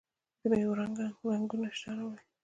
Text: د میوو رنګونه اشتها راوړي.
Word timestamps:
د 0.39 0.41
میوو 0.51 0.77
رنګونه 0.79 1.65
اشتها 1.71 1.91
راوړي. 1.97 2.23